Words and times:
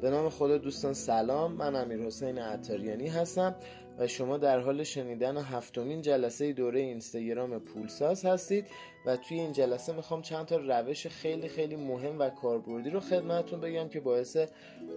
به 0.00 0.10
نام 0.10 0.28
خدا 0.28 0.58
دوستان 0.58 0.94
سلام 0.94 1.52
من 1.52 1.76
امیر 1.76 2.00
حسین 2.00 2.38
عطاریانی 2.38 3.08
هستم 3.08 3.54
و 3.98 4.06
شما 4.06 4.38
در 4.38 4.60
حال 4.60 4.82
شنیدن 4.82 5.36
هفتمین 5.36 6.02
جلسه 6.02 6.52
دوره 6.52 6.80
اینستاگرام 6.80 7.58
پولساز 7.58 8.24
هستید 8.24 8.66
و 9.06 9.16
توی 9.16 9.40
این 9.40 9.52
جلسه 9.52 9.92
می‌خوام 9.92 10.22
چند 10.22 10.46
تا 10.46 10.56
روش 10.56 11.06
خیلی 11.06 11.48
خیلی 11.48 11.76
مهم 11.76 12.18
و 12.18 12.30
کاربردی 12.30 12.90
رو 12.90 13.00
خدمتتون 13.00 13.60
بگم 13.60 13.88
که 13.88 14.00
باعث 14.00 14.36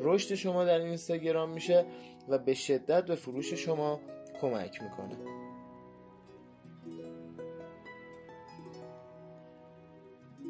رشد 0.02 0.36
شما 0.36 0.66
در 0.66 0.80
اینستاگرام 0.80 1.50
میشه 1.50 1.86
و 2.30 2.38
به 2.38 2.54
شدت 2.54 3.06
به 3.06 3.16
فروش 3.16 3.54
شما 3.54 4.00
کمک 4.42 4.82
می‌کنه. 4.84 5.41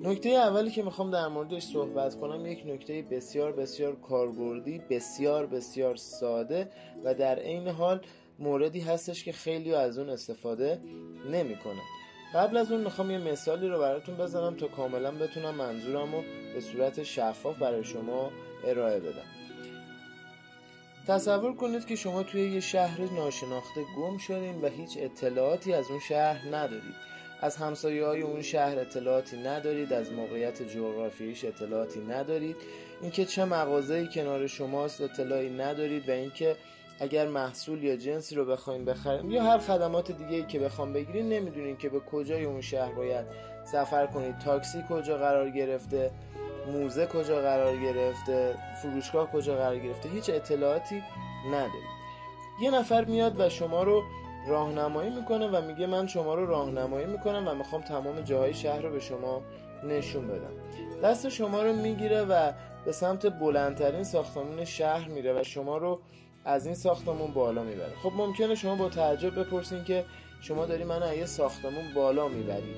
نکته 0.04 0.30
اولی 0.30 0.72
که 0.72 0.84
می‌خوام 0.84 1.12
در 1.12 1.28
موردش 1.28 1.64
صحبت 1.64 2.16
کنم 2.16 2.46
یک 2.46 2.64
نکته 2.66 3.02
بسیار 3.02 3.52
بسیار 3.52 3.96
کاربردی 3.96 4.82
بسیار 4.90 5.46
بسیار 5.46 5.96
ساده 5.96 6.70
و 7.04 7.14
در 7.14 7.40
عین 7.40 7.68
حال 7.68 8.02
موردی 8.40 8.80
هستش 8.80 9.24
که 9.24 9.32
خیلی 9.32 9.74
از 9.74 9.98
اون 9.98 10.10
استفاده 10.10 10.82
نمی‌کنن. 11.32 11.82
قبل 12.36 12.58
از 12.58 12.72
اون 12.72 12.82
می‌خوام 12.82 13.12
یه 13.12 13.18
مثالی 13.18 13.68
رو 13.68 13.80
براتون 13.80 14.18
بزنم 14.18 14.56
تا 14.56 14.68
کاملا 14.68 15.12
بتونم 15.12 15.56
منظورم 15.56 16.16
رو 16.16 16.24
به 16.54 16.62
صورت 16.62 17.04
شفاف 17.04 17.58
برای 17.58 17.84
شما 17.84 18.32
ارائه 18.66 19.00
بدم. 19.00 19.28
تصور 21.08 21.56
کنید 21.56 21.86
که 21.86 21.96
شما 21.96 22.24
توی 22.24 22.52
یه 22.52 22.60
شهر 22.60 23.02
ناشناخته 23.02 23.82
گم 23.98 24.18
شدین 24.18 24.62
و 24.62 24.68
هیچ 24.68 24.98
اطلاعاتی 24.98 25.74
از 25.74 25.86
اون 25.90 26.00
شهر 26.00 26.56
ندارید. 26.56 27.11
از 27.42 27.58
همسایه 27.58 28.06
های 28.06 28.22
اون 28.22 28.42
شهر 28.42 28.80
اطلاعاتی 28.80 29.38
ندارید 29.38 29.94
از 29.94 30.12
موقعیت 30.12 30.62
جغرافیاییش 30.62 31.46
اطلاعاتی 31.46 32.00
ندارید. 32.00 32.56
اینکه 33.02 33.26
چه 33.26 33.46
مغازه‌ای 33.46 34.08
کنار 34.08 34.48
شماست 34.48 35.02
اطلاعی 35.02 35.50
ندارید 35.50 36.10
و 36.10 36.12
اینکه 36.12 36.56
اگر 37.00 37.28
محصول 37.28 37.84
یا 37.84 37.96
جنسی 37.96 38.36
رو 38.36 38.46
بخواین 38.46 38.86
بخرین 38.86 39.32
یا 39.32 39.44
هر 39.44 39.58
خدمات 39.58 40.12
دیگه 40.12 40.48
که 40.48 40.60
بخوام 40.60 40.94
بگیرین 40.94 41.30
نمی‌دونین 41.30 41.78
که 41.78 41.90
به 41.90 42.00
کجای 42.00 42.44
اون 42.44 42.62
شهر 42.62 42.92
باید 42.92 43.26
سفر 43.72 44.08
کنید. 44.08 44.40
تاکسی 44.40 44.84
کجا 44.90 45.18
قرار 45.18 45.50
گرفته؟ 45.50 46.12
موزه 46.68 47.06
کجا 47.06 47.42
قرار 47.42 47.78
گرفته؟ 47.78 48.56
فروشگاه 48.82 49.32
کجا 49.32 49.56
قرار 49.56 49.80
گرفته؟ 49.80 50.10
هیچ 50.10 50.30
اطلاعاتی 50.30 51.04
ندارید. 51.48 52.02
یه 52.62 52.72
نفر 52.72 53.06
میاد 53.06 53.40
و 53.40 53.50
شما 53.50 53.84
رو 53.84 54.04
راهنمایی 54.48 55.10
می‌کنه 55.10 55.48
و 55.48 55.62
میگه 55.62 55.88
من 55.88 56.08
شما 56.08 56.36
رو 56.36 56.46
راهنمایی 56.46 57.06
می‌کنم 57.06 57.48
و 57.48 57.56
می‌خوام 57.56 57.82
تمام 57.82 58.22
جاهای 58.22 58.54
شهر 58.54 58.82
رو 58.82 58.92
به 58.92 59.00
شما 59.00 59.42
نشون 59.84 60.28
بدم. 60.28 60.54
دست 61.04 61.30
شما 61.30 61.64
رو 61.64 61.74
می‌گیره 61.74 62.22
و 62.22 62.52
به 62.86 62.92
سمت 62.92 63.40
بلندترین 63.40 64.04
ساختمون 64.04 64.66
شهر 64.66 65.08
میره 65.08 65.40
و 65.40 65.44
شما 65.44 65.78
رو 65.78 66.00
از 66.46 66.66
این 66.66 66.76
ساختمون 66.76 67.34
بالا 67.34 67.64
می‌بره. 67.64 67.94
خب 68.04 68.12
ممکنه 68.16 68.56
شما 68.56 68.76
با 68.76 68.90
تعجب 68.90 69.40
بپرسین 69.40 69.84
که 69.84 70.06
شما 70.42 70.66
داری 70.66 70.84
من 70.84 71.04
از 71.04 71.18
یه 71.18 71.26
ساختمون 71.26 71.94
بالا 71.96 72.28
می‌برید 72.28 72.76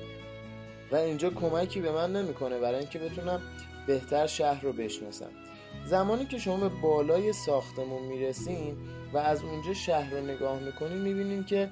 و 0.92 0.96
اینجا 0.96 1.30
کمکی 1.30 1.80
به 1.80 1.92
من 1.92 2.12
نمی‌کنه 2.12 2.58
برای 2.58 2.78
اینکه 2.78 2.98
بتونم 2.98 3.40
بهتر 3.86 4.26
شهر 4.26 4.62
رو 4.62 4.72
بشناسم. 4.72 5.30
زمانی 5.84 6.26
که 6.26 6.38
شما 6.38 6.56
به 6.56 6.68
بالای 6.68 7.32
ساختمون 7.32 8.02
می‌رسین 8.02 8.76
و 9.12 9.18
از 9.18 9.42
اونجا 9.42 9.74
شهر 9.74 10.14
رو 10.14 10.26
نگاه 10.26 10.60
می‌کنین 10.60 10.98
می‌بینین 10.98 11.44
که 11.44 11.70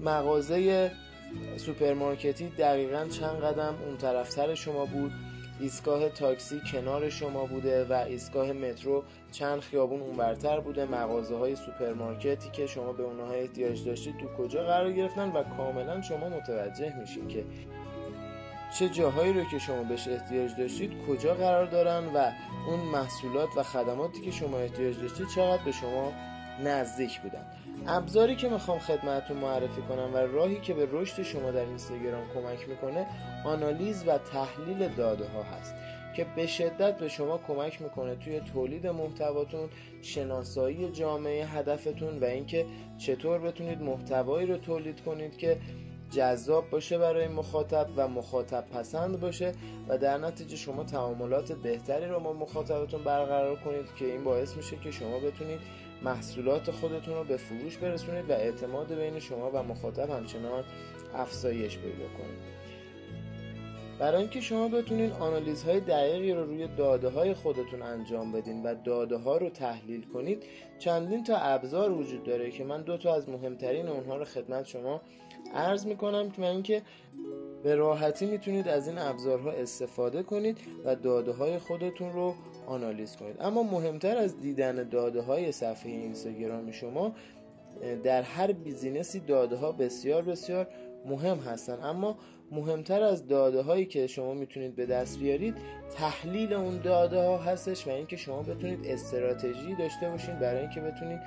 مغازه 0.00 0.90
سوپرمارکتی 1.56 2.48
دقیقا 2.48 3.04
چند 3.04 3.36
قدم 3.36 3.74
اون 3.86 3.96
طرفتر 3.96 4.54
شما 4.54 4.86
بود. 4.86 5.12
ایستگاه 5.60 6.08
تاکسی 6.08 6.60
کنار 6.72 7.08
شما 7.08 7.46
بوده 7.46 7.84
و 7.84 7.92
ایستگاه 7.92 8.52
مترو 8.52 9.02
چند 9.32 9.60
خیابون 9.60 10.00
اونورتر 10.00 10.60
بوده. 10.60 10.84
مغازه 10.84 11.36
های 11.36 11.56
سوپرمارکتی 11.56 12.50
که 12.50 12.66
شما 12.66 12.92
به 12.92 13.02
اونها 13.02 13.30
احتیاج 13.32 13.84
داشتید 13.84 14.18
تو 14.18 14.26
کجا 14.26 14.64
قرار 14.64 14.92
گرفتن 14.92 15.32
و 15.32 15.42
کاملا 15.56 16.02
شما 16.02 16.28
متوجه 16.28 17.00
میشین 17.00 17.28
که 17.28 17.44
چه 18.78 18.88
جاهایی 18.88 19.32
رو 19.32 19.44
که 19.44 19.58
شما 19.58 19.82
بهش 19.82 20.08
احتیاج 20.08 20.56
داشتید 20.56 20.92
کجا 21.08 21.34
قرار 21.34 21.66
دارن 21.66 22.04
و 22.14 22.32
اون 22.68 22.80
محصولات 22.80 23.48
و 23.56 23.62
خدماتی 23.62 24.20
که 24.20 24.30
شما 24.30 24.58
احتیاج 24.58 25.00
داشتید 25.00 25.28
چقدر 25.34 25.64
به 25.64 25.72
شما 25.72 26.12
نزدیک 26.64 27.20
بودن. 27.20 27.46
ابزاری 27.86 28.36
که 28.36 28.48
می‌خوام 28.48 28.78
خدمتتون 28.78 29.36
معرفی 29.36 29.82
کنم 29.88 30.14
و 30.14 30.16
راهی 30.16 30.60
که 30.60 30.74
به 30.74 30.88
رشد 30.92 31.22
شما 31.22 31.50
در 31.50 31.64
اینستاگرام 31.64 32.22
کمک 32.34 32.68
می‌کنه 32.68 33.06
آنالیز 33.44 34.04
و 34.06 34.18
تحلیل 34.18 34.88
داده 34.88 35.28
ها 35.28 35.42
هست 35.42 35.74
که 36.16 36.26
به 36.36 36.46
شدت 36.46 36.98
به 36.98 37.08
شما 37.08 37.38
کمک 37.38 37.82
می‌کنه 37.82 38.16
توی 38.16 38.40
تولید 38.40 38.86
محتواتون 38.86 39.68
شناسایی 40.02 40.90
جامعه 40.90 41.46
هدفتون 41.46 42.18
و 42.18 42.24
اینکه 42.24 42.66
چطور 42.98 43.38
بتونید 43.38 43.82
محتوایی 43.82 44.46
رو 44.46 44.56
تولید 44.56 45.00
کنید 45.00 45.36
که 45.36 45.56
جذاب 46.10 46.70
باشه 46.70 46.98
برای 46.98 47.28
مخاطب 47.28 47.88
و 47.96 48.08
مخاطب 48.08 48.64
پسند 48.72 49.20
باشه 49.20 49.52
و 49.88 49.98
در 49.98 50.18
نتیجه 50.18 50.56
شما 50.56 50.84
تعاملات 50.84 51.52
بهتری 51.52 52.06
رو 52.06 52.20
با 52.20 52.32
مخاطبتون 52.32 53.04
برقرار 53.04 53.56
کنید 53.56 53.94
که 53.98 54.04
این 54.04 54.24
باعث 54.24 54.56
میشه 54.56 54.76
که 54.76 54.90
شما 54.90 55.18
بتونید 55.18 55.60
محصولات 56.02 56.70
خودتون 56.70 57.14
رو 57.14 57.24
به 57.24 57.36
فروش 57.36 57.76
برسونید 57.76 58.30
و 58.30 58.32
اعتماد 58.32 58.94
بین 58.94 59.18
شما 59.18 59.50
و 59.50 59.62
مخاطب 59.62 60.10
همچنان 60.10 60.64
افزایش 61.14 61.78
پیدا 61.78 62.08
کنید. 62.18 62.60
برای 64.00 64.20
اینکه 64.20 64.40
شما 64.40 64.68
بتونید 64.68 65.12
آنالیزهای 65.12 65.80
دقیقی 65.80 66.32
رو 66.32 66.44
روی 66.44 66.68
داده 66.76 67.08
های 67.08 67.34
خودتون 67.34 67.82
انجام 67.82 68.32
بدین 68.32 68.62
و 68.62 68.74
داده 68.84 69.16
ها 69.16 69.36
رو 69.36 69.50
تحلیل 69.50 70.04
کنید 70.04 70.42
چندین 70.78 71.24
تا 71.24 71.36
ابزار 71.36 71.92
وجود 71.92 72.24
داره 72.24 72.50
که 72.50 72.64
من 72.64 72.82
دو 72.82 72.96
تا 72.96 73.14
از 73.14 73.28
مهمترین 73.28 73.88
اونها 73.88 74.16
رو 74.16 74.24
خدمت 74.24 74.66
شما 74.66 75.00
عرض 75.54 75.86
می‌کنم 75.86 76.30
که 76.30 76.42
من 76.42 76.48
اینکه 76.48 76.82
به 77.62 77.74
راحتی 77.74 78.26
می‌تونید 78.26 78.68
از 78.68 78.88
این 78.88 78.98
ابزارها 78.98 79.50
استفاده 79.50 80.22
کنید 80.22 80.58
و 80.84 80.96
داده 80.96 81.32
های 81.32 81.58
خودتون 81.58 82.12
رو 82.12 82.34
آنالیز 82.66 83.16
کنید. 83.16 83.36
اما 83.40 83.62
مهمتر 83.62 84.16
از 84.16 84.40
دیدن 84.40 84.88
داده 84.88 85.20
های 85.20 85.52
صفحه 85.52 85.92
اینستاگرام 85.92 86.70
شما 86.70 87.14
در 88.04 88.22
هر 88.22 88.52
بیزینسی 88.52 89.20
داده 89.20 89.56
ها 89.56 89.72
بسیار 89.72 90.22
بسیار 90.22 90.66
مهم 91.06 91.38
هستن. 91.38 91.78
اما 91.82 92.18
مهمتر 92.52 93.02
از 93.02 93.26
داده 93.26 93.62
هایی 93.62 93.86
که 93.86 94.06
شما 94.06 94.34
می‌تونید 94.34 94.76
به 94.76 94.86
دست 94.86 95.18
بیارید 95.18 95.54
تحلیل 95.96 96.52
اون 96.52 96.80
داده 96.82 97.18
ها 97.18 97.38
هستش 97.38 97.86
و 97.86 97.90
اینکه 97.90 98.16
شما 98.16 98.42
بتونید 98.42 98.80
استراتژی 98.84 99.74
داشته 99.74 100.10
باشین 100.10 100.38
برای 100.38 100.60
اینکه 100.60 100.80
بتونید 100.80 101.20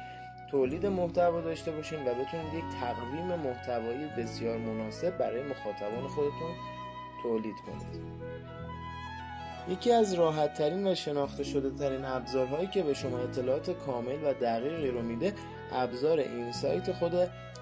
تولید 0.53 0.85
محتوا 0.85 1.41
داشته 1.41 1.71
باشین 1.71 1.99
و 1.99 2.13
بتونید 2.13 2.53
یک 2.53 2.63
تقویم 2.81 3.25
محتوایی 3.25 4.07
بسیار 4.17 4.57
مناسب 4.57 5.17
برای 5.17 5.43
مخاطبان 5.43 6.07
خودتون 6.07 6.51
تولید 7.23 7.55
کنید. 7.55 8.03
یکی 9.69 9.91
از 9.91 10.13
راحت 10.13 10.53
ترین 10.53 10.87
و 10.87 10.95
شناخته 10.95 11.43
شده 11.43 11.69
ترین 11.69 12.05
ابزارهایی 12.05 12.67
که 12.67 12.83
به 12.83 12.93
شما 12.93 13.17
اطلاعات 13.19 13.69
کامل 13.69 14.17
و 14.23 14.33
دقیقی 14.33 14.87
رو 14.87 15.01
میده 15.01 15.33
ابزار 15.73 16.19
این 16.19 16.51
سایت 16.51 16.91
خود 16.91 17.13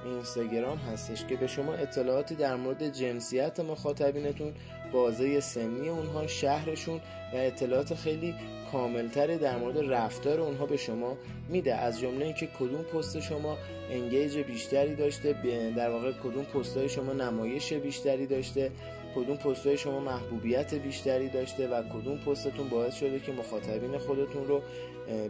اینستاگرام 0.05 0.77
هستش 0.77 1.25
که 1.25 1.35
به 1.35 1.47
شما 1.47 1.73
اطلاعاتی 1.73 2.35
در 2.35 2.55
مورد 2.55 2.89
جنسیت 2.89 3.59
مخاطبینتون 3.59 4.53
بازه 4.91 5.39
سنی 5.39 5.89
اونها 5.89 6.27
شهرشون 6.27 7.01
و 7.33 7.35
اطلاعات 7.35 7.93
خیلی 7.93 8.35
کاملتری 8.71 9.37
در 9.37 9.57
مورد 9.57 9.93
رفتار 9.93 10.39
اونها 10.39 10.65
به 10.65 10.77
شما 10.77 11.17
میده. 11.49 11.75
از 11.75 11.99
جمله 11.99 12.25
اینکه 12.25 12.47
کدوم 12.59 12.83
پست 12.83 13.19
شما 13.19 13.57
انگیج 13.91 14.37
بیشتری 14.37 14.95
داشته 14.95 15.35
در 15.77 15.89
واقع 15.89 16.11
کدوم 16.11 16.43
پست 16.43 16.77
های 16.77 16.89
شما 16.89 17.13
نمایش 17.13 17.73
بیشتری 17.73 18.27
داشته 18.27 18.71
کدوم 19.15 19.37
پست 19.37 19.67
های 19.67 19.77
شما 19.77 19.99
محبوبیت 19.99 20.73
بیشتری 20.73 21.29
داشته 21.29 21.67
و 21.67 21.83
کدوم 21.83 22.17
پستتون 22.17 22.69
باعث 22.69 22.95
شده 22.95 23.19
که 23.19 23.31
مخاطبین 23.31 23.97
خودتون 23.97 24.47
رو 24.47 24.61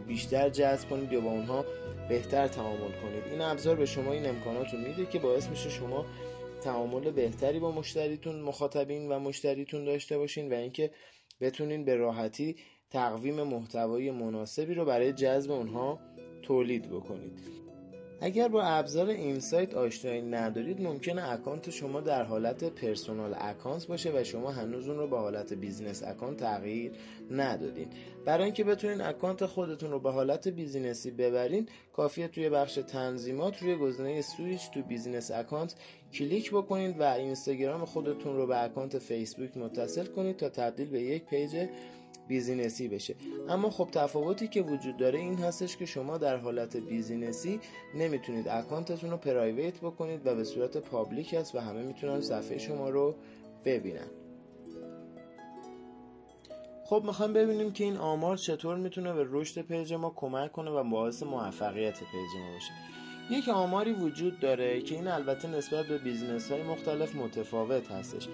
بیشتر 0.08 0.48
جذب 0.48 0.88
کنید 0.88 1.12
یا 1.12 1.20
با 1.20 1.30
اونها 1.30 1.64
بهتر 2.08 2.48
تعامل 2.48 2.92
کنید. 3.02 3.24
این 3.30 3.40
ابزار 3.40 3.76
به 3.76 3.86
شما 3.86 4.12
این 4.12 4.26
امکانات 4.26 4.74
رو 4.74 4.78
میده 4.78 5.06
که 5.06 5.18
باعث 5.18 5.48
میشه 5.48 5.70
شما 5.70 6.06
تعامل 6.62 7.10
بهتری 7.10 7.58
با 7.58 7.72
مشتریتون 7.72 8.40
مخاطبین 8.40 9.12
و 9.12 9.18
مشتریتون 9.18 9.84
داشته 9.84 10.18
باشین 10.18 10.52
و 10.52 10.54
اینکه 10.54 10.90
بتونین 11.40 11.84
به 11.84 11.96
راحتی 11.96 12.56
تقویم 12.90 13.42
محتوایی 13.42 14.10
مناسبی 14.10 14.74
رو 14.74 14.84
برای 14.84 15.12
جذب 15.12 15.50
اونها 15.50 15.98
تولید 16.42 16.90
بکنید. 16.90 17.61
اگر 18.24 18.48
با 18.48 18.62
ابزار 18.62 19.08
insight 19.08 19.74
آشنایی 19.74 20.22
ندارید 20.22 20.80
ممکنه 20.80 21.30
اکانت 21.30 21.70
شما 21.70 22.00
در 22.00 22.22
حالت 22.22 22.64
personal 22.64 23.34
account 23.38 23.86
باشه 23.86 24.12
و 24.14 24.24
شما 24.24 24.50
هنوز 24.50 24.88
اون 24.88 24.98
رو 24.98 25.08
به 25.08 25.18
حالت 25.18 25.52
business 25.52 26.02
account 26.02 26.36
تغییر 26.36 26.92
ندادین. 27.30 27.88
برای 28.24 28.44
اینکه 28.44 28.64
بتونین 28.64 29.00
اکانت 29.00 29.46
خودتون 29.46 29.90
رو 29.90 30.00
به 30.00 30.10
حالت 30.10 30.48
business 30.48 31.03
ی 31.03 31.10
ببرین 31.10 31.68
کافیه 31.92 32.28
توی 32.28 32.48
بخش 32.48 32.74
تنظیمات 32.74 33.62
روی 33.62 33.76
گزینه 33.76 34.22
switch 34.22 34.70
to 34.70 34.82
business 34.82 35.30
account 35.30 35.74
کلیک 36.12 36.50
بکنید 36.50 37.00
و 37.00 37.02
اینستاگرام 37.02 37.84
خودتون 37.84 38.36
رو 38.36 38.46
به 38.46 38.64
اکانت 38.64 38.98
فیسبوک 38.98 39.56
متصل 39.56 40.06
کنید 40.06 40.36
تا 40.36 40.48
تبدیل 40.48 40.88
به 40.88 41.00
یک 41.00 41.24
پیج 41.24 41.68
business 42.32 42.82
ی 42.82 42.88
بشه. 42.88 43.14
اما 43.48 43.70
خب 43.70 43.88
تفاوتی 43.92 44.48
که 44.48 44.62
وجود 44.62 44.96
داره 44.96 45.18
این 45.18 45.38
هستش 45.38 45.76
که 45.76 45.86
شما 45.86 46.18
در 46.18 46.36
حالت 46.36 46.76
business 46.76 47.51
ی 47.51 47.60
نمی‌تونید 47.94 48.48
اکانتتون 48.48 49.10
رو 49.10 49.16
private 49.16 49.78
بکنید 49.78 50.26
و 50.26 50.34
به 50.34 50.44
صورت 50.44 50.76
public 50.76 51.34
است 51.34 51.54
و 51.54 51.58
همه 51.58 51.82
می‌تونن 51.82 52.20
صفحه 52.20 52.58
شما 52.58 52.90
رو 52.90 53.14
ببینن. 53.64 54.10
خب 56.84 57.02
می‌خوایم 57.06 57.32
ببینیم 57.32 57.72
که 57.72 57.84
این 57.84 57.96
آمار 57.96 58.36
چطور 58.36 58.76
می‌تونه 58.76 59.12
به 59.12 59.26
رشد 59.30 59.62
پیج 59.62 59.92
ما 59.92 60.12
کمک 60.16 60.52
کنه 60.52 60.70
و 60.70 60.84
باعث 60.84 61.22
موفقیت 61.22 61.98
پیج 61.98 62.40
ما 62.40 62.52
باشه. 62.52 63.01
یک 63.30 63.48
آماری 63.48 63.92
وجود 63.92 64.40
داره 64.40 64.80
که 64.80 64.94
این 64.94 65.08
البته 65.08 65.48
نسبت 65.48 65.86
به 65.86 65.98
business 65.98 66.52
های 66.52 66.62
مختلف 66.62 67.14
متفاوت 67.14 67.90
هستش. 67.90 68.28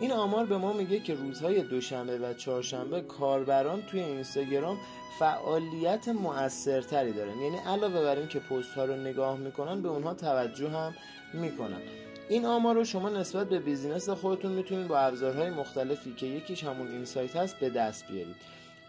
این 0.00 0.12
آمار 0.12 0.46
به 0.46 0.56
ما 0.56 0.72
میگه 0.72 1.00
که 1.00 1.14
روزهای 1.14 1.62
دوشنبه 1.62 2.18
و 2.18 2.34
چهارشنبه 2.34 3.00
کاربران 3.00 3.82
توی 3.82 4.00
اینستاگرام 4.00 4.78
فعالیت 5.18 6.08
موثرتری 6.08 7.12
دارن. 7.12 7.38
یعنی 7.38 7.56
علاوه 7.56 8.02
بر 8.02 8.16
این 8.16 8.28
که 8.28 8.38
پست 8.38 8.74
ها 8.74 8.84
رو 8.84 8.96
نگاه 8.96 9.36
می‌کنن 9.36 9.82
به 9.82 9.88
اونها 9.88 10.14
توجه 10.14 10.68
هم 10.68 10.94
می‌کنن. 11.34 11.80
این 12.28 12.46
آمار 12.46 12.74
رو 12.74 12.84
شما 12.84 13.08
نسبت 13.08 13.48
به 13.48 13.58
بیزینس 13.58 14.08
خودتون 14.08 14.52
می‌تونید 14.52 14.88
با 14.88 14.98
ابزارهای 14.98 15.50
مختلفی 15.50 16.12
که 16.12 16.26
یکیش 16.26 16.64
همون 16.64 16.88
اینسایت 16.88 17.36
هست 17.36 17.60
به 17.60 17.70
دست 17.70 18.08
بیارید. 18.08 18.36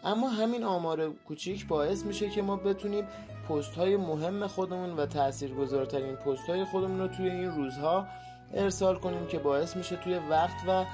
اما 0.06 0.30
همین 0.30 0.64
آمار 0.64 1.10
کوچیک 1.28 1.68
باعث 1.68 2.06
میشه 2.06 2.30
که 2.30 2.42
ما 2.42 2.56
بتونیم 2.56 3.08
پست 3.50 3.74
های 3.74 3.98
مهم 3.98 4.48
خودمون 4.48 4.96
و 4.96 5.06
تاثیرگذارترین 5.06 6.16
پست 6.16 6.50
های 6.50 6.64
خودمون 6.64 7.00
رو 7.00 7.08
توی 7.08 7.30
این 7.30 7.52
روزها 7.52 8.08
ارسال 8.54 8.96
کنیم 8.96 9.28
که 9.28 9.40
باعث 9.40 9.76
میشه 9.76 9.96
توی 9.96 10.20
وقت 10.30 10.58
و 10.68 10.86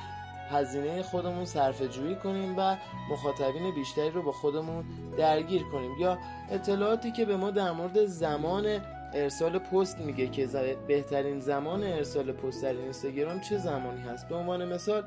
هزینه 0.52 1.04
خودمون 1.04 1.46
صرفه 1.46 1.88
جویی 1.88 2.16
کنیم 2.16 2.56
و 2.58 2.78
مخاطبین 3.12 3.76
بیشتری 3.76 4.10
رو 4.10 4.22
با 4.22 4.32
خودمون 4.32 4.86
درگیر 5.18 5.64
کنیم. 5.64 5.92
یا 6.00 6.18
اطلاعاتی 6.52 7.12
که 7.12 7.26
به 7.26 7.38
ما 7.38 7.52
در 7.52 7.72
مورد 7.72 8.06
زمان 8.06 8.82
ارسال 9.14 9.60
پست 9.60 10.00
میگه 10.00 10.28
که 10.28 10.48
بهترین 10.88 11.40
زمان 11.40 11.84
ارسال 11.84 12.32
پست 12.32 12.64
در 12.64 12.74
اینستاگرام 12.74 13.40
چه 13.40 13.58
زمانی 13.58 14.02
هست؟ 14.02 14.28
به 14.28 14.36
عنوان 14.36 14.74
مثال 14.74 15.04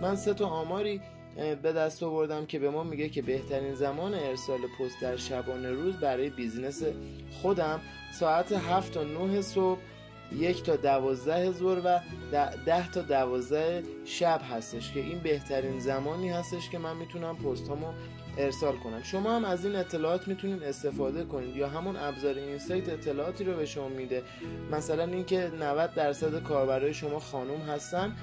من 0.00 0.16
سه 0.16 0.34
تا 0.34 0.46
آماری 0.46 1.00
به 1.36 1.72
دست 1.72 2.02
آوردم 2.02 2.46
که 2.46 2.58
به 2.58 2.70
ما 2.70 2.84
میگه 2.84 3.08
که 3.08 3.22
بهترین 3.22 3.74
زمان 3.74 4.14
ارسال 4.14 4.58
پست 4.78 5.00
در 5.00 5.16
شبانه 5.16 5.70
روز 5.70 5.94
برای 5.94 6.30
بیزینس 6.30 6.82
خودم 7.42 7.80
ساعت 8.12 8.52
7 8.52 8.92
تا 8.92 9.04
9 9.04 9.42
صبح 9.42 9.78
یک 10.32 10.62
تا 10.62 10.76
دوازده 10.76 11.52
ظهر 11.52 11.80
و 11.84 12.00
ده 12.66 12.90
تا 12.90 13.02
دوازده 13.02 13.82
شب 14.04 14.40
هستش 14.50 14.92
که 14.92 15.00
این 15.00 15.18
بهترین 15.18 15.78
زمانی 15.78 16.28
هستش 16.28 16.70
که 16.70 16.78
من 16.78 16.96
می‌تونم 16.96 17.36
پست 17.36 17.68
هامو 17.68 17.86
ارسال 18.38 18.76
کنم. 18.76 19.02
شما 19.02 19.36
هم 19.36 19.44
از 19.44 19.64
این 19.64 19.76
اطلاعات 19.76 20.28
می‌تونید 20.28 20.62
استفاده 20.62 21.24
کنید 21.24 21.56
یا 21.56 21.68
همون 21.68 21.96
ابزار 21.96 22.34
این 22.34 22.58
سایت 22.58 22.88
اطلاعاتی 22.88 23.44
رو 23.44 23.56
به 23.56 23.66
شما 23.66 23.88
میده. 23.88 24.22
مثلا 24.72 25.04
اینکه 25.04 25.50
90 25.60 25.94
درصد 25.94 26.42
کاربرای 26.42 26.94
شما 26.94 27.18
خانوم 27.18 27.60
هستن 27.60 28.16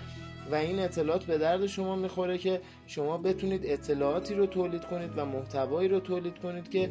و 0.52 0.56
این 0.56 0.80
اطلاعات 0.80 1.26
به 1.26 1.38
درد 1.38 1.66
شما 1.66 1.96
می‌خوره 1.96 2.38
که 2.38 2.62
شما 2.88 3.18
بتونید 3.18 3.62
اطلاعاتی 3.64 4.34
رو 4.34 4.46
تولید 4.46 4.86
کنید 4.86 5.12
و 5.18 5.26
محتوایی 5.26 5.88
رو 5.88 6.00
تولید 6.00 6.40
کنید 6.40 6.70
که 6.70 6.90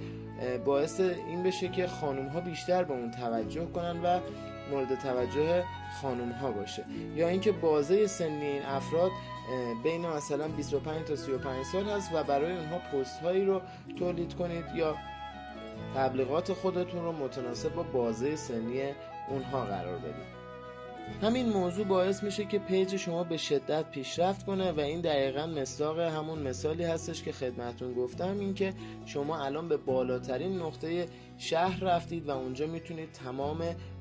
باعث 0.65 1.01
این 1.01 1.43
بشه 1.43 1.69
که 1.69 1.87
خانوم 1.87 2.27
ها 2.27 2.41
بیشتر 2.41 2.85
به 2.85 2.95
اون 2.95 3.11
توجه 3.11 3.67
کنن 3.67 4.03
و 4.03 4.21
مورد 4.71 4.99
توجه 4.99 5.65
خانوم 6.03 6.31
ها 6.31 6.51
باشه. 6.51 6.85
یا 7.17 7.29
اینکه 7.29 7.53
بازه 7.53 8.07
سنی 8.07 8.47
این 8.47 8.63
افراد 8.63 9.11
بین 9.85 10.07
مثلا 10.07 10.49
25 10.49 11.07
تا 11.07 11.17
35 11.17 11.65
سال 11.65 11.85
هست 11.85 12.11
و 12.15 12.23
برای 12.23 12.53
اونها 12.53 12.79
پست 12.79 13.21
هایی 13.21 13.45
رو 13.45 13.61
تولید 13.99 14.35
کنید 14.35 14.65
یا 14.75 14.97
تبلیغات 15.95 16.53
خودتون 16.53 17.05
رو 17.05 17.13
متناسب 17.13 17.75
با 17.75 17.83
بازه 17.83 18.37
سنی 18.37 18.83
اونها 19.29 19.65
قرار 19.65 19.99
بدید. 19.99 20.34
همین 21.23 21.49
موضوع 21.49 21.85
باعث 21.85 22.23
میشه 22.23 22.45
که 22.45 22.59
پیج 22.59 22.97
شما 22.97 23.25
به 23.25 23.37
شدت 23.37 23.91
پیشرفت 23.91 24.47
کنه 24.47 24.73
و 24.73 24.81
این 24.81 25.01
دقیقا 25.01 25.47
مصداق 25.47 26.01
همون 26.01 26.39
مثالی 26.39 26.85
هستش 26.85 27.23
که 27.23 27.33
خدمتون 27.33 27.95
گفتم 27.95 28.39
این 28.39 28.55
که 28.55 28.73
شما 29.07 29.45
الان 29.45 29.69
به 29.69 29.77
بالاترین 29.77 30.59
نقطه 30.59 31.07
شهر 31.39 31.85
رفتید 31.85 32.29
و 32.29 32.31
اونجا 32.31 32.67
می‌تونید 32.67 33.13
تمام 33.13 33.59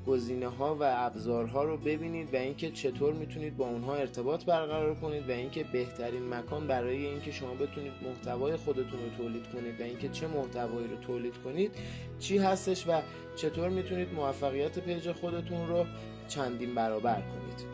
گزینه 0.08 0.48
ها 0.48 0.76
و 0.76 0.84
ابزارها 0.84 1.64
رو 1.64 1.78
ببینید 1.78 2.34
و 2.34 2.38
اینکه 2.38 2.72
چطور 2.72 3.14
می‌تونید 3.14 3.58
با 3.58 3.68
اونها 3.68 3.96
ارتباط 3.96 4.46
برقرار 4.46 4.96
کنید 4.96 5.30
و 5.30 5.32
اینکه 5.32 5.64
بهترین 5.64 6.30
مکان 6.30 6.68
برای 6.68 7.06
اینکه 7.06 7.32
شما 7.32 7.54
بتونید 7.54 7.94
محتوای 8.10 8.56
خودتون 8.56 9.00
رو 9.04 9.18
تولید 9.18 9.48
کنید 9.48 9.82
و 9.82 9.84
اینکه 9.84 10.10
چه 10.10 10.28
محتوایی 10.28 10.88
رو 10.88 10.96
تولید 10.96 11.38
کنید 11.44 11.72
چی 12.20 12.38
هستش 12.38 12.88
و 12.88 13.02
چطور 13.36 13.70
می‌تونید 13.70 14.14
موفقیت 14.14 14.80
پیج 14.80 15.12
خودتون 15.12 15.68
رو 15.68 15.86
چندین 16.28 16.76
برابر 16.76 17.22
کنید. 17.22 17.74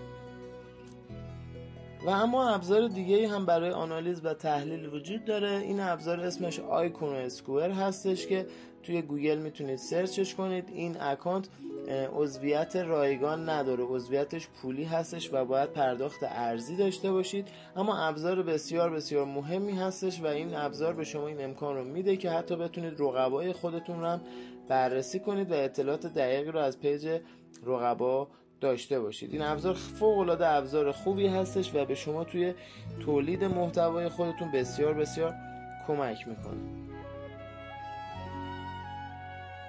و 2.06 2.10
اما 2.10 2.50
ابزار 2.50 2.88
دیگه 2.88 3.28
هم 3.28 3.46
برای 3.46 3.72
آنالیز 3.72 4.25
و 4.25 4.34
تحلیل 4.34 4.94
وجود 4.94 5.25
داره. 5.25 5.51
این 5.51 5.80
ابزار 5.80 6.19
اسمش 6.19 6.60
Iconosquare 6.60 7.72
هستش 7.72 8.28
که 8.28 8.46
توی 8.84 9.01
گوگل 9.01 9.38
می‌تونید 9.38 9.75
search 9.76 10.21
ش 10.21 10.36
کنید. 10.36 10.69
این 10.74 11.01
اکانت 11.01 11.50
عضویت 12.16 12.75
رایگان 12.75 13.50
نداره. 13.50 13.84
عضویتش 13.84 14.48
پولی 14.48 14.84
هستش 14.84 15.34
و 15.34 15.45
باید 15.45 15.74
پرداخت 15.74 16.19
ارزی 16.24 16.75
داشته 16.75 17.12
باشید. 17.12 17.48
اما 17.75 17.98
ابزار 17.98 18.44
بسیار 18.44 18.90
بسیار 18.90 19.25
مهمی 19.25 19.72
هستش 19.72 20.22
و 20.22 20.25
این 20.28 20.56
ابزار 20.56 20.94
به 20.94 21.04
شما 21.04 21.28
این 21.28 21.44
امکان 21.44 21.75
رو 21.75 21.84
میده 21.84 22.18
که 22.18 22.30
حتی 22.30 22.56
بتونید 22.56 23.00
رقبای 23.00 23.54
خودتون 23.54 24.00
رو 24.00 24.06
هم 24.06 24.22
بررسی 24.68 25.19
کنید 25.19 25.52
و 25.52 25.54
اطلاعات 25.54 26.06
دقیقی 26.06 26.52
رو 26.52 26.60
از 26.60 26.80
پیج 26.80 27.19
رقبا 27.66 28.28
داشته 28.62 29.00
باشید. 29.00 29.34
این 29.34 29.42
ابزار 29.42 29.74
فوق 29.74 30.18
العاده 30.18 30.48
ابزار 30.48 30.92
خوبی 30.92 31.28
هستش 31.28 31.75
و 31.75 31.86
به 31.86 31.96
شما 31.96 32.24
توی 32.24 32.54
تولید 33.06 33.44
محتوای 33.44 34.10
خودتون 34.10 34.51
بسیار 34.51 34.94
بسیار 34.94 35.36
کمک 35.88 36.28
می‌کنه. 36.28 36.90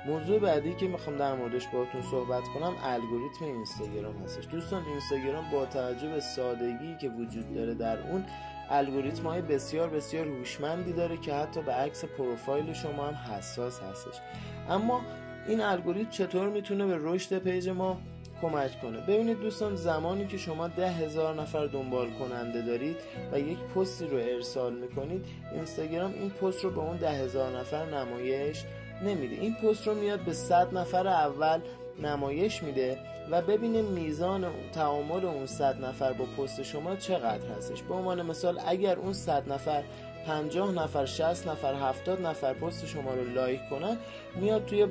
موضوع 0.07 0.39
بعدی 0.39 0.75
که 0.75 0.89
می‌خوام 0.89 1.17
در 1.17 1.35
موردش 1.35 1.67
باهاتون 1.67 2.03
صحبت 2.03 2.43
کنم 2.43 2.75
الگوریتم 2.83 3.45
اینستاگرام 3.45 4.17
هستش. 4.17 4.47
دوستان 4.47 4.85
اینستاگرام 4.85 5.51
با 5.53 5.67
توجه 5.67 6.09
به 6.09 6.21
سادگی 6.21 6.97
که 7.01 7.09
وجود 7.09 7.55
داره 7.55 7.75
در 7.75 8.11
اون 8.11 8.25
الگوریتم 8.71 9.27
های 9.27 9.43
بسیار 9.43 9.89
بسیار 9.89 10.29
هوشمندی 10.29 10.93
داره 10.93 11.17
که 11.17 11.35
حتی 11.35 11.63
به 11.63 11.73
عکس 11.73 12.05
پروفایل 12.05 12.73
شما 12.73 13.07
هم 13.07 13.15
حساس 13.15 13.81
هستش. 13.81 14.21
اما 14.69 15.01
این 15.49 15.61
الگوریتم 15.61 16.11
چطور 16.11 16.49
می‌تونه 16.49 16.87
به 16.87 16.99
رشد 17.01 17.39
پیج 17.39 17.69
ما 17.69 18.01
کمک 18.43 18.81
کنه؟ 18.81 19.01
ببینید 19.01 19.41
دوستان 19.41 19.77
زمانی 19.77 20.27
که 20.27 20.39
شما 20.39 20.69
ده 20.69 20.91
هزار 20.91 21.35
نفر 21.35 21.67
دنبال 21.67 22.11
کننده 22.11 22.63
دارید 22.63 22.97
و 23.33 23.41
یک 23.41 23.59
پستی 23.59 24.07
رو 24.07 24.17
ارسال 24.17 24.73
می‌کنید 24.73 25.27
اینستاگرام 25.53 26.13
این 26.13 26.31
پست 26.31 26.65
رو 26.65 26.71
به 26.71 26.81
اون 26.81 26.97
ده 26.97 27.11
هزار 27.11 27.59
نفر 27.59 27.85
نمایش 27.85 28.65
نمیده. 29.05 29.37
این 29.37 29.55
پست 29.55 29.87
رو 29.87 29.95
میاد 29.95 30.21
به 30.21 30.33
صد 30.33 30.79
نفر 30.79 31.09
اول 31.09 31.61
نمایش 32.03 32.63
میده 32.63 32.99
و 33.31 33.43
ببینه 33.43 33.83
میزان 33.83 34.47
تعامل 34.73 35.25
اون 35.25 35.47
صد 35.47 35.85
نفر 35.85 36.13
با 36.13 36.25
پست 36.25 36.63
شما 36.63 36.97
چقدر 36.97 37.47
هستش. 37.59 37.83
به 37.83 37.95
عنوان 37.95 38.23
مثال 38.23 38.61
اگر 38.67 38.97
اون 38.97 39.13
صد 39.13 39.53
نفر 39.53 39.83
50 40.27 40.73
نفر 40.73 41.05
60 41.05 41.49
نفر 41.49 41.75
70 41.75 42.21
نفر 42.21 42.53
پست 42.53 42.87
شما 42.87 43.15
رو 43.15 43.25
لایک 43.25 43.61
کنن 43.71 43.97
میاد 44.41 44.67
توی 44.67 44.87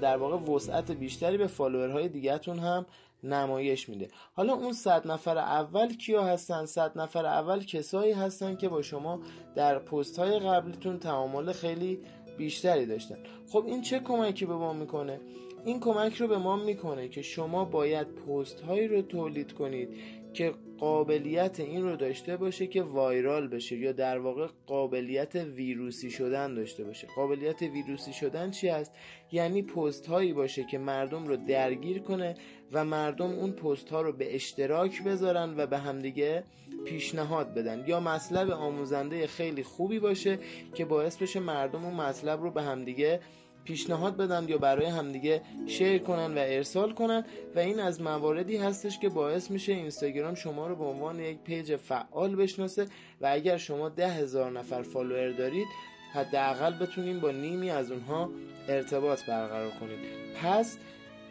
در 0.00 0.16
واقع 0.16 0.52
وسعت 0.52 0.90
بیشتری 0.90 1.36
به 1.36 1.46
فالوورهای 1.46 2.08
دیگهتون 2.08 2.58
هم 2.58 2.86
نمایش 3.22 3.88
میده. 3.88 4.08
حالا 4.34 4.54
اون 4.54 4.72
صد 4.72 5.10
نفر 5.10 5.38
اول 5.38 5.94
کیا 5.96 6.24
هستن؟ 6.24 6.66
صد 6.66 6.98
نفر 6.98 7.26
اول 7.26 7.64
کسایی 7.64 8.12
هستن 8.12 8.56
که 8.56 8.68
با 8.68 8.82
شما 8.82 9.20
در 9.54 9.78
پست 9.78 10.18
های 10.18 10.38
قبلیتون 10.38 10.98
تعامل 10.98 11.52
خیلی 11.52 11.98
بیشتری 12.38 12.86
داشتن. 12.86 13.16
خب 13.52 13.64
این 13.66 13.82
چه 13.82 14.00
کمکی 14.00 14.46
به 14.46 14.54
ما 14.54 14.72
می‌کنه؟ 14.72 15.20
این 15.64 15.80
کمک 15.80 16.14
رو 16.14 16.28
به 16.28 16.38
ما 16.38 16.56
می‌کنه 16.56 17.08
که 17.08 17.22
شما 17.22 17.64
باید 17.64 18.06
پست 18.06 18.60
هایی 18.60 18.88
رو 18.88 19.02
تولید 19.02 19.52
کنید 19.52 19.88
که 20.32 20.54
قابلیت 20.78 21.60
این 21.60 21.82
رو 21.82 21.96
داشته 21.96 22.36
باشه 22.36 22.66
که 22.66 22.82
وایرال 22.82 23.48
بشه 23.48 23.76
یا 23.76 23.92
در 23.92 24.18
واقع 24.18 24.46
قابلیت 24.66 25.34
ویروسی 25.34 26.10
شدن 26.10 26.54
داشته 26.54 26.84
باشه. 26.84 27.06
قابلیت 27.16 27.62
ویروسی 27.62 28.12
شدن 28.12 28.50
چی 28.50 28.68
است 28.68 28.92
یعنی 29.32 29.62
پست 29.62 30.06
هایی 30.06 30.32
باشه 30.32 30.64
که 30.64 30.78
مردم 30.78 31.26
رو 31.26 31.36
درگیر 31.36 31.98
کنه 31.98 32.34
و 32.72 32.84
مردم 32.84 33.30
اون 33.30 33.52
پست 33.52 33.88
ها 33.88 34.02
رو 34.02 34.12
به 34.12 34.34
اشتراک 34.34 35.02
بذارن 35.04 35.54
و 35.56 35.66
به 35.66 35.78
همدیگه 35.78 36.44
پیشنهاد 36.84 37.54
بدن. 37.54 37.84
یا 37.86 38.00
مطلب 38.00 38.50
آموزنده 38.50 39.26
خیلی 39.26 39.62
خوبی 39.62 39.98
باشه 39.98 40.38
که 40.74 40.84
باعث 40.84 41.16
بشه 41.16 41.40
مردم 41.40 41.84
اون 41.84 41.94
مطلب 41.94 42.42
رو 42.42 42.50
به 42.50 42.62
همدیگه 42.62 43.20
پیشنهاد 43.64 44.16
بدن 44.16 44.48
یا 44.48 44.58
برای 44.58 44.86
همدیگه 44.86 45.42
share 45.66 45.98
کنن 45.98 46.34
و 46.34 46.38
ارسال 46.38 46.92
کنن 46.92 47.24
و 47.54 47.58
این 47.58 47.80
از 47.80 48.00
مواردی 48.00 48.56
هستش 48.56 48.98
که 48.98 49.08
باعث 49.08 49.50
میشه 49.50 49.72
اینستاگرام 49.72 50.34
شما 50.34 50.66
رو 50.66 50.76
به 50.76 50.84
عنوان 50.84 51.20
یک 51.20 51.38
پیج 51.38 51.76
فعال 51.76 52.36
بشناسه 52.36 52.86
و 53.20 53.28
اگر 53.30 53.56
شما 53.56 53.88
ده 53.88 54.08
هزار 54.08 54.50
نفر 54.50 54.82
فالوور 54.82 55.32
دارید 55.32 55.66
حداقل 56.12 56.78
بتونین 56.78 57.20
با 57.20 57.30
نیمی 57.30 57.70
از 57.70 57.90
اونها 57.90 58.30
ارتباط 58.68 59.24
برقرار 59.24 59.70
کنید. 59.70 59.98
پس 60.42 60.78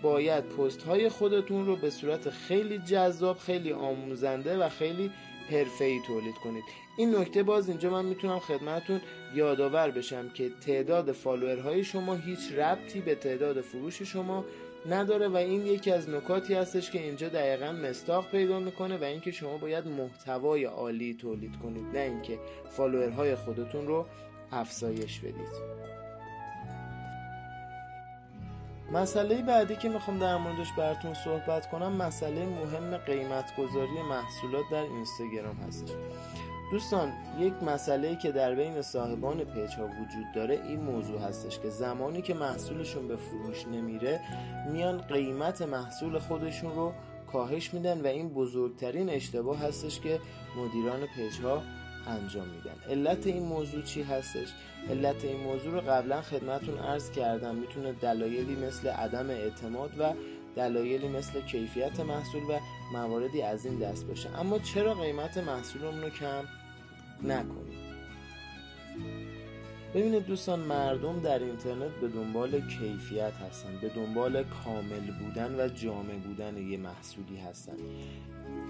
باید 0.02 0.44
پست 0.44 0.84
های 0.84 1.10
خودتون 1.10 1.66
رو 1.66 1.76
به 1.76 1.90
صورت 1.90 2.30
خیلی 2.30 2.78
جذاب 2.78 3.38
خیلی 3.38 3.74
آموزنده 3.74 4.58
و 4.58 4.70
خیلی 4.70 5.12
ای 5.80 6.02
تولید 6.08 6.36
کنید. 6.36 6.64
این 6.98 7.16
نکته 7.16 7.44
باز 7.44 7.70
اینجا 7.70 7.90
من 7.90 8.06
می‌تونم 8.06 8.40
خدمتون 8.40 9.02
یادآور 9.36 9.92
بشم 9.92 10.30
که 10.30 10.50
تعداد 10.50 11.12
فالوورهای 11.12 11.84
شما 11.84 12.16
هیچ 12.16 12.52
ربطی 12.52 13.02
به 13.02 13.16
تعداد 13.16 13.62
فروش 13.62 14.02
شما 14.02 14.46
نداره 14.90 15.28
و 15.28 15.36
این 15.36 15.68
یکی 15.68 15.92
از 15.92 16.10
نکاتی 16.10 16.54
هستش 16.54 16.92
که 16.92 17.00
اینجا 17.00 17.30
دقیقا 17.30 17.72
مستاق 17.72 18.32
پیدا 18.32 18.60
می‌کنه 18.60 18.98
و 18.98 19.04
اینکه 19.04 19.32
شما 19.32 19.58
باید 19.58 19.88
محتوای 19.88 20.66
عالی 20.66 21.14
تولید 21.14 21.58
کنید 21.64 21.86
نه 21.94 22.00
اینکه 22.00 22.40
فالوورهای 22.70 23.36
خودتون 23.36 23.88
رو 23.88 24.06
افزایش 24.52 25.20
بدید. 25.20 25.82
مسئله 28.92 29.42
بعدی 29.42 29.76
که 29.76 29.90
می‌خوام 29.90 30.20
در 30.20 30.38
موردش 30.38 30.72
براتون 30.78 31.14
صحبت 31.14 31.70
کنم 31.70 31.92
مسئله 31.92 32.46
مهم 32.46 32.98
قیمت 32.98 33.56
گذاری 33.58 34.02
محصولات 34.10 34.64
در 34.72 34.84
اینستاگرام 34.84 35.56
هستش 35.56 35.90
دوستان 36.72 37.14
یک 37.40 37.54
مسئله 37.64 38.16
که 38.16 38.32
در 38.32 38.56
بین 38.56 38.82
صاحبان 38.82 39.44
پیج 39.44 39.74
ها 39.74 39.86
وجود 39.86 40.32
داره 40.36 40.62
این 40.68 40.82
موضوع 40.82 41.20
هستش 41.20 41.60
که 41.60 41.70
زمانی 41.70 42.22
که 42.22 42.34
محصولشون 42.34 43.08
به 43.08 43.16
فروش 43.16 43.68
نمیره 43.68 44.20
میان 44.72 44.98
قیمت 45.02 45.62
محصول 45.62 46.20
خودشون 46.20 46.76
رو 46.76 46.94
کاهش 47.32 47.74
میدن 47.74 48.02
و 48.02 48.08
این 48.08 48.30
بزرگترین 48.30 49.10
اشتباه 49.10 49.60
هستش 49.60 50.00
که 50.00 50.20
مدیران 50.58 51.08
پیج 51.16 51.40
ها 51.40 51.62
انجام 52.08 52.48
میدن. 52.48 52.76
علت 52.90 53.28
این 53.28 53.44
موضوع 53.44 53.82
چی 53.82 54.04
هستش؟ 54.04 54.48
علت 54.90 55.26
این 55.26 55.40
موضوع 55.40 55.74
رو 55.74 55.82
قبلا 55.82 56.22
خدمتون 56.22 56.78
عرض 56.78 57.12
کردم. 57.12 57.56
می‌تونه 57.56 57.92
دلایلی 57.94 58.56
مثل 58.56 58.88
عدم 58.88 59.30
اعتماد 59.30 59.92
و 60.00 60.14
دلایلی 60.56 61.08
مثل 61.08 61.42
کیفیت 61.42 62.00
محصول 62.00 62.44
و 62.44 62.60
مواردی 62.94 63.42
از 63.42 63.66
این 63.66 63.80
دست 63.80 64.08
باشه. 64.08 64.40
اما 64.40 64.60
چرا 64.60 64.94
قیمت 64.94 65.38
محصولمون 65.38 66.02
رو 66.02 66.10
کم؟ 66.10 66.44
نکنیم 67.24 67.72
ببینید 69.96 70.26
دوستان 70.26 70.60
مردم 70.60 71.20
در 71.20 71.40
اینترنت 71.40 71.92
به 72.02 72.08
دنبال 72.08 72.62
کیفیت 72.62 73.34
هستن 73.34 73.70
به 73.82 73.90
دنبال 73.90 74.44
کامل 74.44 75.12
بودن 75.20 75.56
و 75.60 75.68
جامع 75.68 76.16
بودن 76.16 76.58
یه 76.58 76.78
محصولی 76.78 77.38
هستن. 77.38 77.76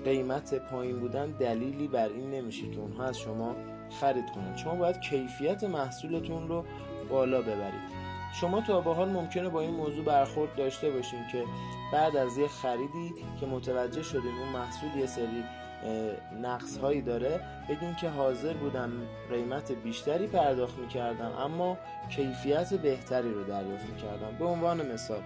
قیمت 0.05 0.53
پایین 0.53 1.00
بودن 1.00 1.31
دلیلی 1.31 1.88
بر 1.88 2.10
این 2.10 2.31
نمیشه 2.31 2.70
که 2.70 2.79
اونها 2.79 3.05
از 3.05 3.20
شما 3.20 3.55
خرید 4.01 4.25
کنن. 4.36 4.58
شما 4.58 4.75
باید 4.75 5.00
کیفیت 5.00 5.63
محصولتون 5.63 6.48
رو 6.48 6.65
بالا 7.10 7.41
ببرید. 7.41 8.00
شما 8.34 8.62
تا 8.62 8.82
به 8.82 8.94
حال 8.94 9.10
ممکنه 9.10 9.50
با 9.50 9.62
این 9.62 9.74
موضوع 9.76 10.06
برخورد 10.06 10.56
داشته 10.56 10.90
باشین 10.90 11.28
که 11.32 11.44
بعد 11.94 12.16
از 12.16 12.38
یه 12.38 12.48
خریدی 12.48 13.14
که 13.40 13.46
متوجه 13.46 14.04
شدین 14.04 14.38
اون 14.40 14.50
محصول 14.50 14.90
یه 15.00 15.06
سری 15.06 15.44
نقص 16.42 16.78
هایی 16.78 17.02
داره 17.02 17.40
بگین 17.70 17.96
که 17.96 18.10
حاضر 18.10 18.54
بودم 18.54 18.92
قیمت 19.30 19.72
بیشتری 19.72 20.28
پرداخت 20.28 20.78
می‌کردم 20.78 21.32
اما 21.32 21.78
کیفیت 22.10 22.74
بهتری 22.74 23.34
رو 23.34 23.44
دریافت 23.44 23.86
می‌کردم. 23.90 24.38
به 24.40 24.46
عنوان 24.46 24.92
مثال 24.94 25.22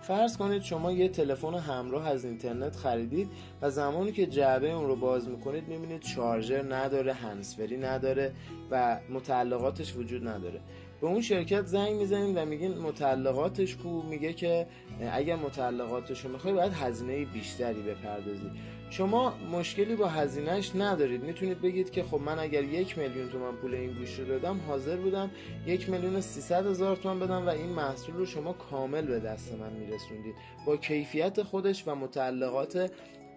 فرض 0.00 0.36
کنید 0.36 0.62
شما 0.62 0.92
یه 0.92 1.08
تلفن 1.08 1.54
همراه 1.54 2.08
از 2.08 2.24
اینترنت 2.24 2.76
خریدید 2.76 3.30
و 3.62 3.70
زمانی 3.70 4.12
که 4.12 4.26
جعبه 4.26 4.72
اون 4.72 4.86
رو 4.88 4.96
باز 4.96 5.28
می‌کنید 5.28 5.68
می‌بینید 5.68 6.00
چارجر 6.00 6.74
نداره 6.74 7.12
هنسفری 7.12 7.76
نداره 7.76 8.32
و 8.70 8.98
متعلقاتش 9.10 9.96
وجود 9.96 10.28
نداره. 10.28 10.60
به 11.04 11.10
اون 11.10 11.20
شرکت 11.20 11.66
زنگ 11.66 11.92
می‌زنید 11.92 12.36
و 12.36 12.44
میگین 12.44 12.78
متعلقاتش 12.78 13.76
کو 13.76 14.02
میگه 14.02 14.32
که 14.32 14.66
اگر 15.12 15.36
متعلقاتش 15.36 16.24
رو 16.24 16.32
می‌خوای 16.32 16.54
باید 16.54 16.72
هزینه 16.72 17.24
بیشتری 17.24 17.82
بپردازید 17.82 18.50
شما 18.90 19.34
مشکلی 19.52 19.96
با 19.96 20.06
هزینهش 20.06 20.72
ندارید. 20.74 21.24
می‌تونید 21.24 21.60
بگید 21.60 21.90
که 21.90 22.02
خب 22.02 22.20
من 22.20 22.38
اگر 22.38 22.64
یک 22.64 22.98
میلیون 22.98 23.28
تومن 23.28 23.56
پول 23.56 23.74
این 23.74 23.92
گوش 23.92 24.18
رو 24.18 24.24
دادم 24.24 24.60
حاضر 24.68 24.96
بودم 24.96 25.30
یک 25.66 25.90
میلیون 25.90 26.20
سیصد 26.20 26.66
هزار 26.66 26.96
تومن 26.96 27.20
بدم 27.20 27.46
و 27.46 27.48
این 27.48 27.68
محصول 27.68 28.14
رو 28.14 28.26
شما 28.26 28.52
کامل 28.52 29.06
به 29.06 29.20
دست 29.20 29.52
من 29.52 29.72
میرسوندید. 29.72 30.34
با 30.66 30.76
کیفیت 30.76 31.42
خودش 31.42 31.88
و 31.88 31.94
متعلقات 31.94 32.92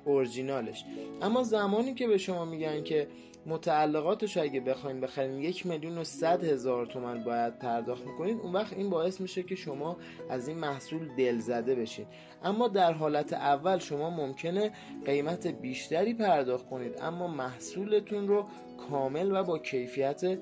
اورجینالش. 0.06 0.86
اما 1.22 1.44
زمانی 1.44 1.94
که 1.94 2.08
به 2.08 2.18
شما 2.18 2.46
میگن 2.46 2.84
که 2.84 3.08
متعلقاتش 3.48 4.38
اگه 4.38 4.60
بخواین 4.60 5.02
بخرین 5.02 5.40
یک 5.40 5.66
میلیون 5.66 5.98
و 5.98 6.04
صد 6.04 6.44
هزار 6.44 6.86
تومن 6.86 7.24
باید 7.24 7.60
پرداخت 7.60 8.06
می‌کنید 8.06 8.40
اون 8.40 8.54
وقت 8.54 8.74
این 8.74 8.90
باعث 8.90 9.22
میشه 9.22 9.44
که 9.44 9.56
شما 9.56 9.98
از 10.30 10.48
این 10.48 10.58
محصول 10.58 11.16
دل 11.18 11.40
زده 11.40 11.76
بشین 11.76 12.06
اما 12.44 12.68
در 12.68 12.94
حالت 12.94 13.34
اول 13.34 13.78
شما 13.78 14.10
ممکنه 14.10 14.72
قیمت 15.06 15.48
بیشتری 15.48 16.14
پرداخت 16.14 16.70
کنید 16.70 17.02
اما 17.02 17.28
محصولتون 17.28 18.28
رو 18.28 18.46
کامل 18.90 19.32
و 19.32 19.44
با 19.44 19.60
کیفیت 19.60 20.40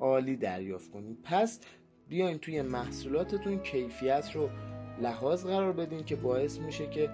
عالی 0.00 0.36
دریافت 0.36 0.90
کنید. 0.90 1.18
پس 1.24 1.60
بیاین 2.08 2.38
توی 2.38 2.62
محصولاتتون 2.62 3.58
کیفیت 3.58 4.30
رو 4.34 4.48
لحاظ 5.02 5.46
قرار 5.46 5.72
بدین 5.72 6.04
که 6.04 6.16
باعث 6.16 6.58
میشه 6.58 6.86
که 6.90 7.10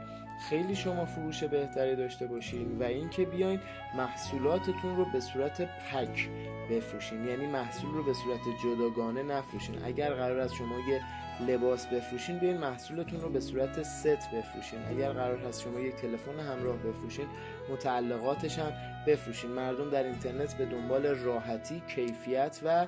خیلی 0.48 0.74
شما 0.74 1.04
فروش 1.04 1.44
بهتری 1.44 1.96
داشته 1.96 2.26
باشین 2.26 2.78
و 2.78 2.82
اینکه 2.82 3.24
بیاین 3.24 3.60
محصولاتتون 3.96 4.96
رو 4.96 5.04
به 5.12 5.20
صورت 5.20 5.60
پک 5.62 6.28
بفروشین. 6.70 7.24
یعنی 7.24 7.46
محصول 7.46 7.90
رو 7.90 8.02
به 8.04 8.12
صورت 8.14 8.40
جداگانه 8.64 9.22
نفروشین. 9.22 9.84
اگر 9.84 10.14
قرار 10.14 10.38
از 10.38 10.54
شما 10.54 10.74
یه 10.88 11.00
لباس 11.48 11.86
بفروشین 11.86 12.38
بیاین 12.38 12.58
محصولتون 12.58 13.20
رو 13.20 13.28
به 13.28 13.40
صورت 13.40 13.82
ست 13.82 14.30
بفروشین. 14.30 14.78
اگر 14.90 15.12
قرار 15.12 15.38
هست 15.38 15.62
شما 15.62 15.80
یک 15.80 15.94
تلفن 15.94 16.40
همراه 16.40 16.76
بفروشین 16.76 17.26
متعلقاتش 17.70 18.58
هم 18.58 18.72
بفروشین. 19.06 19.50
مردم 19.50 19.90
در 19.90 20.02
اینترنت 20.02 20.54
به 20.54 20.66
دنبال 20.66 21.06
راحتی 21.06 21.82
کیفیت 21.94 22.60
و 22.64 22.86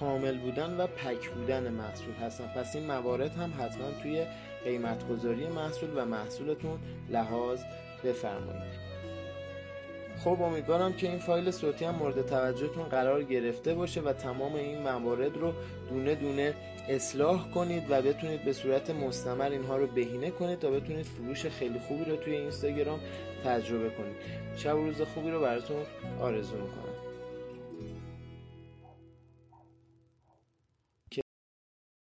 کامل 0.00 0.38
بودن 0.38 0.76
و 0.76 0.86
پک 0.86 1.30
بودن 1.30 1.68
محصول 1.68 2.14
هستن. 2.14 2.46
پس 2.46 2.76
این 2.76 2.86
موارد 2.86 3.34
هم 3.34 3.52
حتما 3.58 3.90
توی 4.02 4.26
قیمت 4.64 5.08
گذاری 5.08 5.48
محصول 5.48 5.90
و 5.96 6.04
محصولتون 6.04 6.78
لحاظ 7.10 7.60
بفرمایید. 8.04 8.82
خب 10.24 10.42
امیدوارم 10.42 10.92
که 10.92 11.08
این 11.08 11.18
فایل 11.18 11.50
صوتی 11.50 11.84
هم 11.84 11.94
مورد 11.94 12.26
توجهتون 12.26 12.84
قرار 12.84 13.22
گرفته 13.22 13.74
باشه 13.74 14.00
و 14.00 14.12
تمام 14.12 14.54
این 14.54 14.82
موارد 14.82 15.36
رو 15.36 15.52
دونه 15.88 16.14
دونه 16.14 16.54
اصلاح 16.88 17.50
کنید 17.50 17.82
و 17.90 18.02
بتونید 18.02 18.44
به 18.44 18.52
صورت 18.52 18.90
مستمر 18.90 19.50
اینها 19.50 19.76
رو 19.76 19.86
بهینه 19.86 20.30
کنید 20.30 20.58
تا 20.58 20.70
بتونید 20.70 21.06
فروش 21.06 21.46
خیلی 21.46 21.78
خوبی 21.78 22.04
رو 22.04 22.16
توی 22.16 22.36
اینستاگرام 22.36 23.00
تجربه 23.44 23.90
کنید. 23.90 24.16
شب 24.56 24.76
و 24.76 24.84
روز 24.84 25.02
خوبی 25.02 25.30
رو 25.30 25.40
براتون 25.40 25.82
آرزو 26.20 26.54
می‌کنم. 26.54 26.91